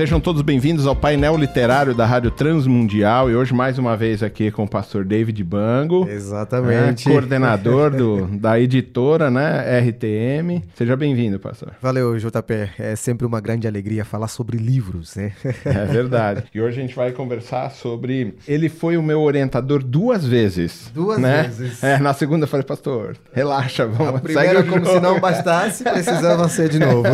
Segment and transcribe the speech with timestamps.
[0.00, 4.50] Sejam todos bem-vindos ao painel literário da Rádio Transmundial e hoje mais uma vez aqui
[4.50, 6.08] com o pastor David Bango.
[6.08, 7.06] Exatamente.
[7.06, 10.64] Né, coordenador do, da editora, né, RTM.
[10.74, 11.74] Seja bem-vindo, pastor.
[11.82, 12.70] Valeu, JP.
[12.78, 15.32] É sempre uma grande alegria falar sobre livros, né?
[15.66, 16.44] É verdade.
[16.54, 18.34] E hoje a gente vai conversar sobre...
[18.48, 20.90] Ele foi o meu orientador duas vezes.
[20.94, 21.42] Duas né?
[21.42, 21.84] vezes.
[21.84, 24.94] É, na segunda eu falei, pastor, relaxa, vamos, A primeira, como jogo.
[24.94, 27.06] se não bastasse, precisava ser de novo.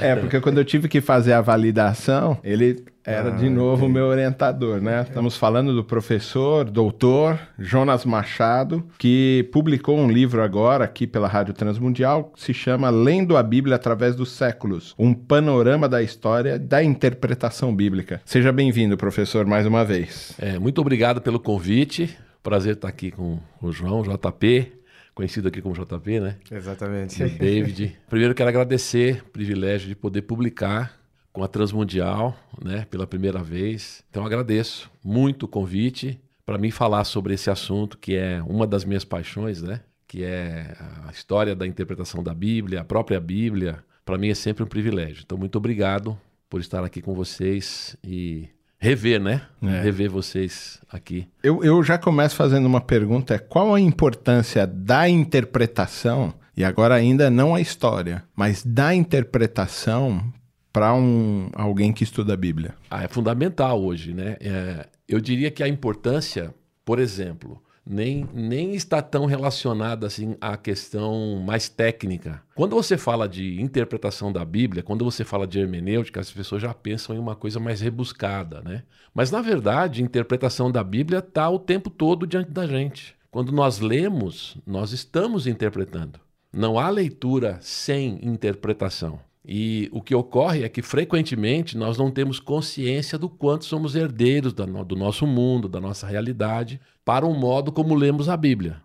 [0.00, 1.40] É, porque quando eu tive que fazer a
[1.80, 5.02] validação, ele era Ah, de novo o meu orientador, né?
[5.02, 11.54] Estamos falando do professor, doutor Jonas Machado, que publicou um livro agora aqui pela Rádio
[11.54, 16.84] Transmundial, que se chama Lendo a Bíblia através dos séculos, um panorama da história da
[16.84, 18.20] interpretação bíblica.
[18.24, 20.34] Seja bem-vindo, professor, mais uma vez.
[20.38, 22.16] É, muito obrigado pelo convite.
[22.42, 24.72] Prazer estar aqui com o João, JP,
[25.14, 26.36] conhecido aqui como JP, né?
[26.50, 27.22] Exatamente.
[27.22, 27.98] E o David.
[28.08, 30.99] Primeiro quero agradecer o privilégio de poder publicar
[31.32, 34.02] com a Transmundial, né, pela primeira vez.
[34.10, 38.84] Então agradeço muito o convite para mim falar sobre esse assunto que é uma das
[38.84, 39.80] minhas paixões, né?
[40.06, 43.84] Que é a história da interpretação da Bíblia, a própria Bíblia.
[44.04, 45.22] Para mim é sempre um privilégio.
[45.24, 48.48] Então muito obrigado por estar aqui com vocês e
[48.80, 49.42] rever, né?
[49.62, 49.82] É.
[49.82, 51.28] Rever vocês aqui.
[51.40, 56.96] Eu, eu já começo fazendo uma pergunta: é qual a importância da interpretação, e agora
[56.96, 60.32] ainda não a história, mas da interpretação
[60.72, 62.74] para um, alguém que estuda a Bíblia?
[62.90, 64.36] Ah, é fundamental hoje, né?
[64.40, 66.54] É, eu diria que a importância,
[66.84, 72.42] por exemplo, nem, nem está tão relacionada assim à questão mais técnica.
[72.54, 76.72] Quando você fala de interpretação da Bíblia, quando você fala de hermenêutica, as pessoas já
[76.72, 78.84] pensam em uma coisa mais rebuscada, né?
[79.12, 83.16] Mas na verdade, a interpretação da Bíblia está o tempo todo diante da gente.
[83.30, 86.20] Quando nós lemos, nós estamos interpretando.
[86.52, 89.20] Não há leitura sem interpretação.
[89.52, 94.52] E o que ocorre é que frequentemente nós não temos consciência do quanto somos herdeiros
[94.52, 98.80] do nosso mundo, da nossa realidade, para o modo como lemos a Bíblia.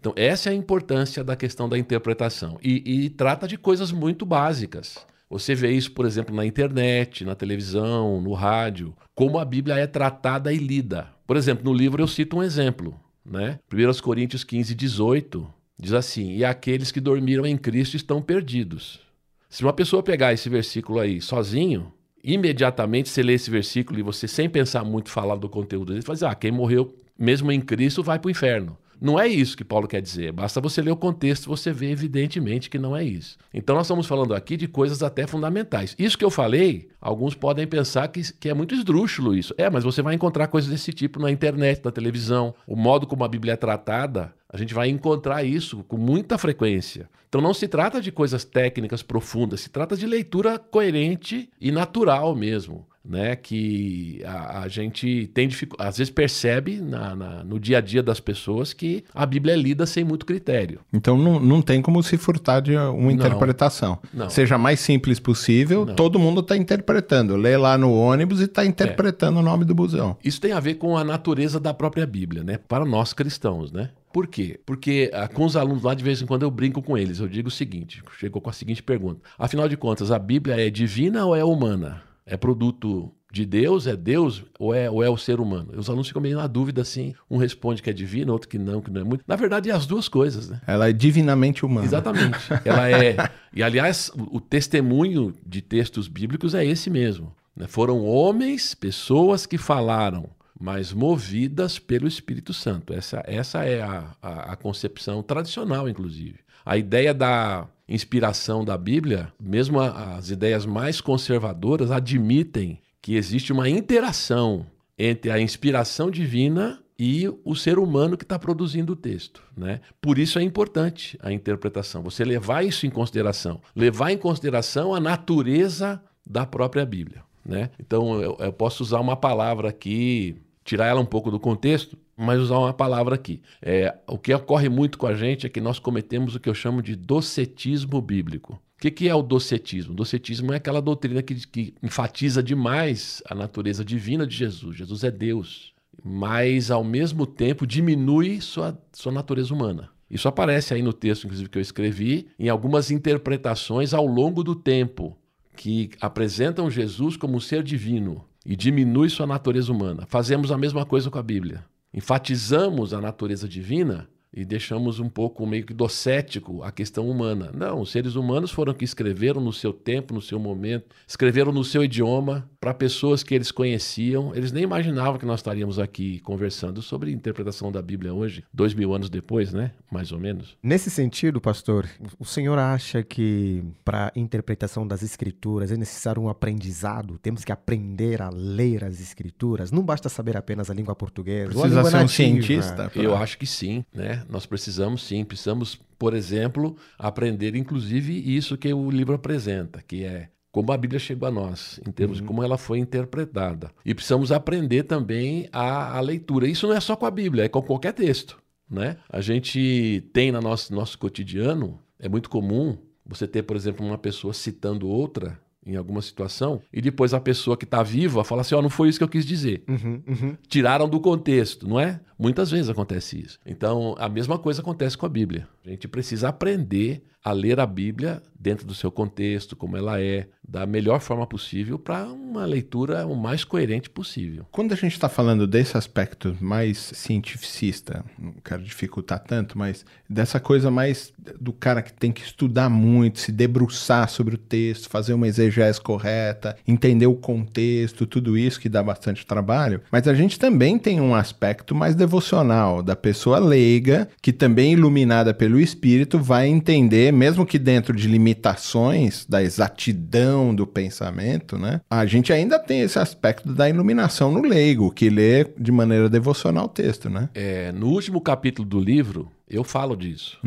[0.00, 2.58] Então, essa é a importância da questão da interpretação.
[2.60, 5.06] E, e trata de coisas muito básicas.
[5.30, 9.86] Você vê isso, por exemplo, na internet, na televisão, no rádio, como a Bíblia é
[9.86, 11.06] tratada e lida.
[11.28, 12.98] Por exemplo, no livro eu cito um exemplo.
[13.24, 13.60] Né?
[13.72, 15.46] 1 Coríntios 15, 18
[15.78, 19.06] diz assim: E aqueles que dormiram em Cristo estão perdidos.
[19.48, 21.90] Se uma pessoa pegar esse versículo aí sozinho,
[22.22, 26.22] imediatamente você lê esse versículo e você, sem pensar muito, falar do conteúdo dele, faz,
[26.22, 28.76] ah, quem morreu mesmo em Cristo vai para o inferno.
[29.00, 30.32] Não é isso que Paulo quer dizer.
[30.32, 33.38] Basta você ler o contexto você vê evidentemente que não é isso.
[33.52, 35.94] Então nós estamos falando aqui de coisas até fundamentais.
[35.98, 39.54] Isso que eu falei, alguns podem pensar que, que é muito esdrúxulo isso.
[39.56, 42.54] É, mas você vai encontrar coisas desse tipo na internet, na televisão.
[42.66, 47.08] O modo como a Bíblia é tratada, a gente vai encontrar isso com muita frequência.
[47.28, 52.34] Então não se trata de coisas técnicas profundas, se trata de leitura coerente e natural
[52.34, 52.86] mesmo.
[53.08, 57.80] Né, que a, a gente tem dificuldade, às vezes percebe na- na- no dia a
[57.80, 60.80] dia das pessoas que a Bíblia é lida sem muito critério.
[60.92, 63.98] Então não, não tem como se furtar de uma interpretação.
[64.12, 64.28] Não.
[64.28, 65.94] Seja mais simples possível, Não.
[65.94, 67.34] todo mundo está interpretando.
[67.34, 68.66] Lê lá no ônibus e está É.
[68.66, 70.18] interpretando o nome do busão.
[70.22, 72.58] Isso tem a ver com a natureza da própria Bíblia, né?
[72.58, 73.88] Para nós cristãos, né?
[74.12, 74.60] Por quê?
[74.66, 77.20] Porque ah, com os alunos lá, de vez em quando, eu brinco com eles.
[77.20, 79.20] Eu digo o seguinte: chegou com a seguinte pergunta.
[79.38, 82.02] Afinal de contas, a Bíblia é divina ou é humana?
[82.28, 83.86] É produto de Deus?
[83.86, 85.72] É Deus ou é, ou é o ser humano?
[85.76, 87.14] Os alunos ficam meio na dúvida assim.
[87.30, 89.24] Um responde que é divino, outro que não, que não é muito.
[89.26, 90.60] Na verdade, é as duas coisas, né?
[90.66, 91.86] Ela é divinamente humana.
[91.86, 92.38] Exatamente.
[92.64, 93.16] Ela é.
[93.52, 97.34] E aliás, o o testemunho de textos bíblicos é esse mesmo.
[97.56, 97.66] né?
[97.66, 100.28] Foram homens, pessoas que falaram,
[100.58, 102.92] mas movidas pelo Espírito Santo.
[102.92, 106.38] Essa, essa é a, a, a concepção tradicional, inclusive.
[106.64, 113.68] A ideia da inspiração da Bíblia, mesmo as ideias mais conservadoras admitem que existe uma
[113.68, 114.66] interação
[114.98, 119.42] entre a inspiração divina e o ser humano que está produzindo o texto.
[119.56, 119.80] Né?
[120.00, 125.00] Por isso é importante a interpretação, você levar isso em consideração, levar em consideração a
[125.00, 127.22] natureza da própria Bíblia.
[127.44, 127.70] Né?
[127.78, 130.36] Então eu, eu posso usar uma palavra aqui,
[130.68, 133.40] tirar ela um pouco do contexto, mas usar uma palavra aqui.
[133.62, 136.52] É, o que ocorre muito com a gente é que nós cometemos o que eu
[136.52, 138.52] chamo de docetismo bíblico.
[138.76, 139.92] O que, que é o docetismo?
[139.92, 144.76] O docetismo é aquela doutrina que, que enfatiza demais a natureza divina de Jesus.
[144.76, 145.72] Jesus é Deus,
[146.04, 149.88] mas ao mesmo tempo diminui sua, sua natureza humana.
[150.10, 154.54] Isso aparece aí no texto, inclusive, que eu escrevi, em algumas interpretações ao longo do
[154.54, 155.16] tempo,
[155.56, 160.06] que apresentam Jesus como um ser divino e diminui sua natureza humana.
[160.08, 161.62] Fazemos a mesma coisa com a Bíblia.
[161.92, 167.50] Enfatizamos a natureza divina e deixamos um pouco meio que docético a questão humana.
[167.54, 171.64] Não, os seres humanos foram que escreveram no seu tempo, no seu momento, escreveram no
[171.64, 174.34] seu idioma para pessoas que eles conheciam.
[174.34, 178.94] Eles nem imaginavam que nós estaríamos aqui conversando sobre interpretação da Bíblia hoje, dois mil
[178.94, 179.72] anos depois, né?
[179.90, 180.56] Mais ou menos.
[180.62, 181.88] Nesse sentido, pastor,
[182.18, 187.18] o senhor acha que para a interpretação das escrituras é necessário um aprendizado?
[187.18, 189.70] Temos que aprender a ler as escrituras?
[189.72, 191.52] Não basta saber apenas a língua portuguesa.
[191.54, 192.16] ou a Precisa língua ser um nativa.
[192.52, 192.90] cientista.
[192.90, 194.17] pra- Eu acho que sim, né?
[194.28, 200.28] Nós precisamos sim, precisamos, por exemplo, aprender inclusive isso que o livro apresenta, que é
[200.50, 203.70] como a Bíblia chegou a nós, em termos de como ela foi interpretada.
[203.84, 206.48] E precisamos aprender também a, a leitura.
[206.48, 208.38] Isso não é só com a Bíblia, é com qualquer texto,
[208.68, 208.96] né?
[209.08, 213.98] A gente tem no nosso, nosso cotidiano, é muito comum você ter, por exemplo, uma
[213.98, 215.38] pessoa citando outra
[215.68, 218.88] em alguma situação e depois a pessoa que está viva fala assim, ó, não foi
[218.88, 220.36] isso que eu quis dizer Uhum, uhum.
[220.48, 222.00] tiraram do contexto, não é?
[222.18, 223.38] Muitas vezes acontece isso.
[223.46, 225.46] Então, a mesma coisa acontece com a Bíblia.
[225.68, 230.28] A gente precisa aprender a ler a Bíblia dentro do seu contexto, como ela é,
[230.48, 234.46] da melhor forma possível, para uma leitura o mais coerente possível.
[234.52, 240.38] Quando a gente está falando desse aspecto mais cientificista, não quero dificultar tanto, mas dessa
[240.38, 245.12] coisa mais do cara que tem que estudar muito, se debruçar sobre o texto, fazer
[245.12, 249.80] uma exegese correta, entender o contexto, tudo isso que dá bastante trabalho.
[249.90, 255.34] Mas a gente também tem um aspecto mais devocional, da pessoa leiga, que também iluminada
[255.34, 261.80] pelo Espírito vai entender, mesmo que dentro de limitações da exatidão do pensamento, né?
[261.90, 266.66] A gente ainda tem esse aspecto da iluminação no leigo, que lê de maneira devocional
[266.66, 267.28] o texto, né?
[267.34, 270.38] É, no último capítulo do livro, eu falo disso.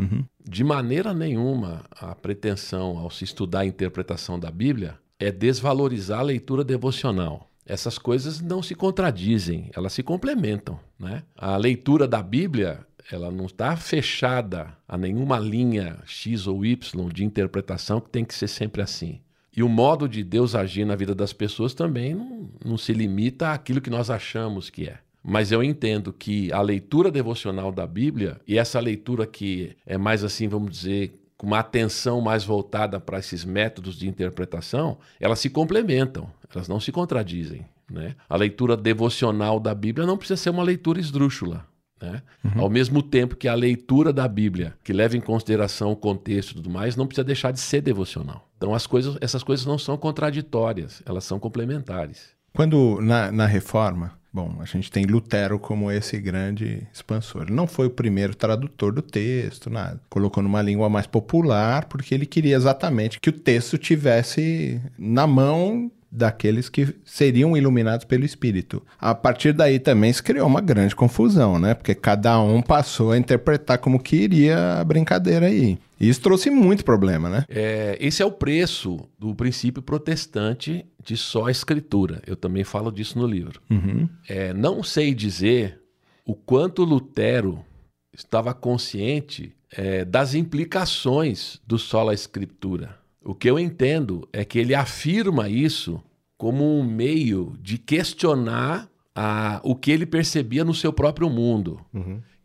[0.48, 6.22] De maneira nenhuma, a pretensão ao se estudar a interpretação da Bíblia é desvalorizar a
[6.22, 7.48] leitura devocional.
[7.64, 10.78] Essas coisas não se contradizem, elas se complementam.
[10.98, 11.22] Né?
[11.36, 17.24] A leitura da Bíblia ela não está fechada a nenhuma linha X ou Y de
[17.24, 19.20] interpretação que tem que ser sempre assim.
[19.54, 23.52] E o modo de Deus agir na vida das pessoas também não, não se limita
[23.52, 24.98] àquilo que nós achamos que é.
[25.22, 30.24] Mas eu entendo que a leitura devocional da Bíblia, e essa leitura que é mais
[30.24, 35.50] assim, vamos dizer, com uma atenção mais voltada para esses métodos de interpretação, elas se
[35.50, 37.64] complementam, elas não se contradizem.
[37.90, 38.16] Né?
[38.28, 41.66] A leitura devocional da Bíblia não precisa ser uma leitura esdrúxula.
[42.02, 42.20] Né?
[42.56, 46.54] Ao mesmo tempo que a leitura da Bíblia, que leva em consideração o contexto e
[46.54, 48.48] tudo mais, não precisa deixar de ser devocional.
[48.56, 52.30] Então as coisas, essas coisas não são contraditórias, elas são complementares.
[52.52, 57.42] Quando na, na reforma, bom, a gente tem Lutero como esse grande expansor.
[57.42, 60.00] Ele não foi o primeiro tradutor do texto, nada.
[60.10, 65.90] Colocou numa língua mais popular, porque ele queria exatamente que o texto tivesse na mão
[66.12, 68.82] daqueles que seriam iluminados pelo Espírito.
[69.00, 71.72] A partir daí também se criou uma grande confusão, né?
[71.72, 75.78] Porque cada um passou a interpretar como queria a brincadeira aí.
[75.98, 77.44] E isso trouxe muito problema, né?
[77.48, 82.20] É, esse é o preço do princípio protestante de só a escritura.
[82.26, 83.60] Eu também falo disso no livro.
[83.70, 84.06] Uhum.
[84.28, 85.80] É, não sei dizer
[86.26, 87.64] o quanto Lutero
[88.12, 93.00] estava consciente é, das implicações do sola escritura.
[93.24, 96.02] O que eu entendo é que ele afirma isso
[96.42, 101.80] como um meio de questionar a, o que ele percebia no seu próprio mundo,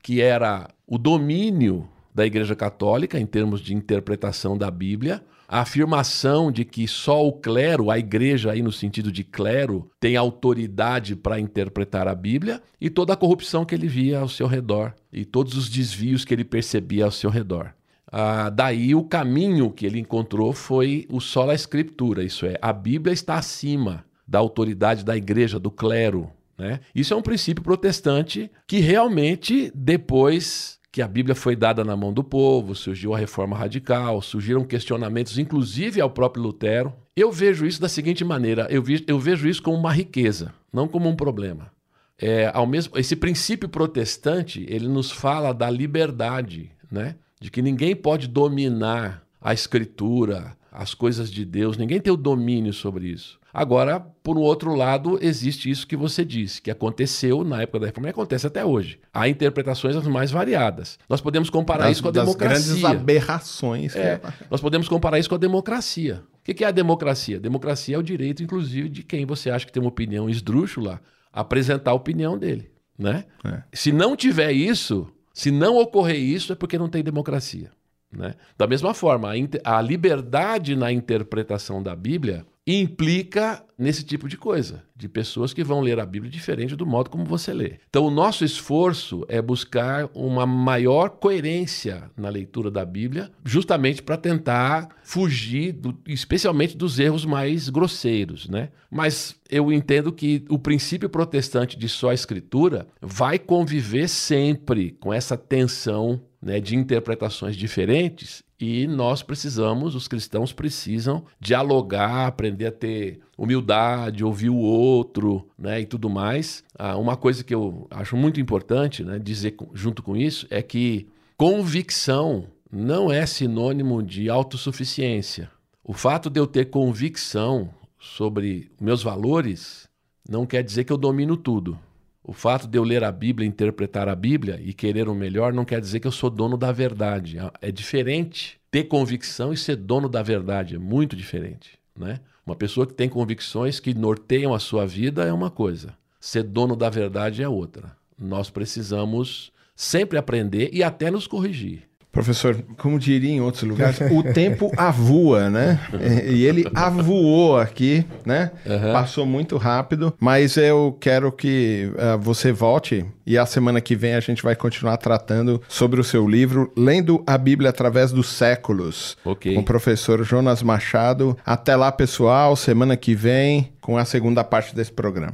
[0.03, 6.51] que era o domínio da Igreja Católica em termos de interpretação da Bíblia, a afirmação
[6.51, 11.39] de que só o clero, a igreja aí no sentido de clero, tem autoridade para
[11.39, 15.57] interpretar a Bíblia e toda a corrupção que ele via ao seu redor e todos
[15.57, 17.73] os desvios que ele percebia ao seu redor.
[18.11, 23.13] Ah, daí o caminho que ele encontrou foi o sola escritura, isso é, a Bíblia
[23.13, 26.31] está acima da autoridade da igreja, do clero.
[26.57, 26.79] Né?
[26.95, 32.11] Isso é um princípio protestante que realmente depois que a Bíblia foi dada na mão
[32.11, 36.93] do povo, surgiu a reforma radical, surgiram questionamentos, inclusive ao próprio Lutero.
[37.15, 40.87] Eu vejo isso da seguinte maneira: eu, vi, eu vejo isso como uma riqueza, não
[40.87, 41.71] como um problema.
[42.19, 47.15] É, ao mesmo, esse princípio protestante ele nos fala da liberdade, né?
[47.39, 52.73] De que ninguém pode dominar a escritura, as coisas de Deus, ninguém tem o domínio
[52.73, 53.39] sobre isso.
[53.53, 57.85] Agora, por um outro lado, existe isso que você disse, que aconteceu na época da
[57.87, 58.99] reforma e acontece até hoje.
[59.11, 60.99] Há interpretações as mais variadas.
[61.09, 62.65] Nós podemos comparar Das, isso com a das democracia.
[62.65, 63.93] grandes aberrações.
[63.93, 66.23] que É, nós podemos comparar isso com a democracia.
[66.39, 67.39] O que que é a democracia?
[67.39, 71.01] Democracia é o direito, inclusive, de quem você acha que tem uma opinião esdrúxula,
[71.33, 72.69] apresentar a opinião dele.
[72.97, 73.25] Né?
[73.43, 73.63] É.
[73.73, 77.69] Se não tiver isso, Se não ocorrer isso, é porque não tem democracia.
[78.11, 78.33] Né?
[78.57, 79.31] Da mesma forma,
[79.63, 82.43] a, a liberdade na interpretação da Bíblia
[82.75, 87.09] implica nesse tipo de coisa, de pessoas que vão ler a Bíblia diferente do modo
[87.09, 87.75] como você lê.
[87.89, 94.17] Então, o nosso esforço é buscar uma maior coerência na leitura da Bíblia, justamente para
[94.17, 98.69] tentar fugir, do, especialmente dos erros mais grosseiros, né?
[98.89, 105.37] Mas eu entendo que o princípio protestante de só escritura vai conviver sempre com essa
[105.37, 113.19] tensão né, de interpretações diferentes e nós precisamos, os cristãos precisam dialogar, aprender a ter
[113.37, 116.63] humildade, ouvir o outro, né, e tudo mais.
[116.77, 121.07] Ah, uma coisa que eu acho muito importante, né, dizer junto com isso é que
[121.37, 125.51] convicção não é sinônimo de autossuficiência.
[125.83, 129.87] O fato de eu ter convicção sobre meus valores
[130.27, 131.79] não quer dizer que eu domino tudo.
[132.27, 135.63] O fato de eu ler a Bíblia, interpretar a Bíblia e querer o melhor não
[135.63, 137.37] quer dizer que eu sou dono da verdade.
[137.61, 140.75] É diferente ter convicção e ser dono da verdade.
[140.75, 141.79] É muito diferente.
[141.97, 142.19] Né?
[142.45, 145.97] Uma pessoa que tem convicções que norteiam a sua vida é uma coisa.
[146.19, 147.95] Ser dono da verdade é outra.
[148.19, 151.86] Nós precisamos sempre aprender e até nos corrigir.
[152.11, 155.79] Professor, como diria em outros lugares, o tempo avua, né?
[156.25, 158.51] E ele avoou aqui, né?
[158.65, 158.91] Uhum.
[158.91, 164.15] Passou muito rápido, mas eu quero que uh, você volte e a semana que vem
[164.15, 169.17] a gente vai continuar tratando sobre o seu livro, Lendo a Bíblia através dos séculos,
[169.23, 169.53] okay.
[169.53, 171.37] com o professor Jonas Machado.
[171.45, 175.33] Até lá, pessoal, semana que vem com a segunda parte desse programa.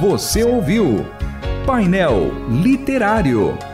[0.00, 1.04] Você ouviu
[1.66, 2.30] Painel
[2.62, 3.73] Literário.